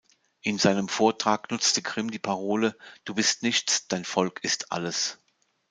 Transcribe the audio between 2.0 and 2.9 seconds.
die Parole